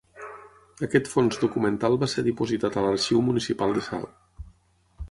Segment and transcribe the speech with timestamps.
[0.87, 4.51] Aquest fons documental va ser dipositat a l'Arxiu Municipal de Salt.